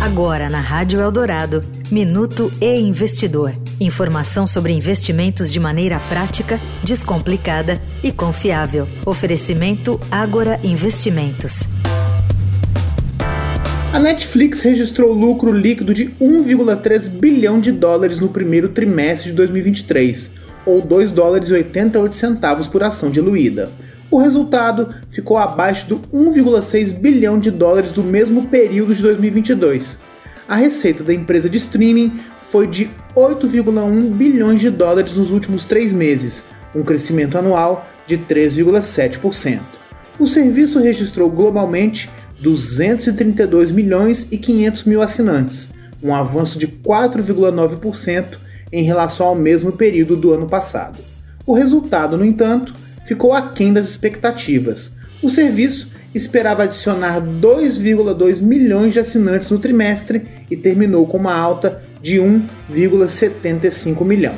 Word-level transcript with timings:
Agora 0.00 0.48
na 0.48 0.60
Rádio 0.60 1.00
Eldorado, 1.00 1.64
Minuto 1.90 2.52
e 2.60 2.78
Investidor. 2.78 3.52
Informação 3.80 4.46
sobre 4.46 4.72
investimentos 4.72 5.50
de 5.50 5.58
maneira 5.58 5.98
prática, 6.08 6.60
descomplicada 6.84 7.82
e 8.02 8.12
confiável. 8.12 8.86
Oferecimento 9.04 9.98
Agora 10.08 10.60
Investimentos. 10.62 11.64
A 13.92 13.98
Netflix 13.98 14.62
registrou 14.62 15.12
lucro 15.12 15.50
líquido 15.50 15.92
de 15.92 16.10
1,3 16.20 17.08
bilhão 17.08 17.60
de 17.60 17.72
dólares 17.72 18.20
no 18.20 18.28
primeiro 18.28 18.68
trimestre 18.68 19.30
de 19.30 19.36
2023, 19.36 20.30
ou 20.64 20.80
2 20.80 21.10
dólares 21.10 21.48
e 21.48 21.54
88 21.54 22.14
centavos 22.14 22.68
por 22.68 22.84
ação 22.84 23.10
diluída. 23.10 23.68
O 24.10 24.18
resultado 24.18 24.94
ficou 25.10 25.36
abaixo 25.36 25.86
do 25.88 25.98
1,6 26.12 26.94
bilhão 26.94 27.38
de 27.38 27.50
dólares 27.50 27.90
do 27.90 28.02
mesmo 28.02 28.46
período 28.46 28.94
de 28.94 29.02
2022. 29.02 29.98
A 30.48 30.56
receita 30.56 31.04
da 31.04 31.12
empresa 31.12 31.48
de 31.48 31.58
streaming 31.58 32.18
foi 32.42 32.66
de 32.66 32.90
8,1 33.14 34.10
bilhões 34.12 34.60
de 34.60 34.70
dólares 34.70 35.12
nos 35.14 35.30
últimos 35.30 35.66
três 35.66 35.92
meses, 35.92 36.44
um 36.74 36.82
crescimento 36.82 37.36
anual 37.36 37.86
de 38.06 38.16
3,7%. 38.16 39.60
O 40.18 40.26
serviço 40.26 40.78
registrou 40.78 41.30
globalmente 41.30 42.08
232 42.40 43.70
milhões 43.70 44.26
e 44.30 44.38
500 44.38 44.84
mil 44.84 45.02
assinantes, 45.02 45.68
um 46.02 46.14
avanço 46.14 46.58
de 46.58 46.66
4,9% 46.66 48.38
em 48.72 48.82
relação 48.82 49.26
ao 49.26 49.34
mesmo 49.34 49.72
período 49.72 50.16
do 50.16 50.32
ano 50.32 50.48
passado. 50.48 50.98
O 51.46 51.52
resultado, 51.52 52.16
no 52.16 52.24
entanto, 52.24 52.74
ficou 53.08 53.32
aquém 53.32 53.72
das 53.72 53.88
expectativas. 53.88 54.92
O 55.22 55.30
serviço 55.30 55.90
esperava 56.14 56.64
adicionar 56.64 57.22
2,2 57.22 58.42
milhões 58.42 58.92
de 58.92 59.00
assinantes 59.00 59.50
no 59.50 59.58
trimestre 59.58 60.26
e 60.50 60.56
terminou 60.56 61.06
com 61.06 61.16
uma 61.16 61.34
alta 61.34 61.82
de 62.02 62.18
1,75 62.18 64.04
milhão. 64.04 64.34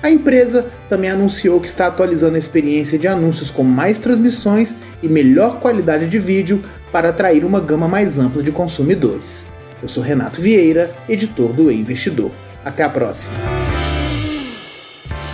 A 0.00 0.08
empresa 0.08 0.66
também 0.88 1.10
anunciou 1.10 1.60
que 1.60 1.66
está 1.66 1.88
atualizando 1.88 2.36
a 2.36 2.38
experiência 2.38 2.96
de 2.96 3.08
anúncios 3.08 3.50
com 3.50 3.64
mais 3.64 3.98
transmissões 3.98 4.76
e 5.02 5.08
melhor 5.08 5.58
qualidade 5.58 6.08
de 6.08 6.18
vídeo 6.18 6.62
para 6.92 7.08
atrair 7.08 7.44
uma 7.44 7.58
gama 7.58 7.88
mais 7.88 8.16
ampla 8.16 8.44
de 8.44 8.52
consumidores. 8.52 9.44
Eu 9.82 9.88
sou 9.88 10.02
Renato 10.02 10.40
Vieira, 10.40 10.94
editor 11.08 11.52
do 11.52 11.70
e 11.70 11.74
Investidor. 11.74 12.30
Até 12.64 12.84
a 12.84 12.88
próxima. 12.88 13.34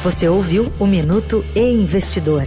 Você 0.03 0.27
ouviu 0.27 0.73
o 0.79 0.87
Minuto 0.87 1.45
e 1.55 1.61
Investidor 1.61 2.47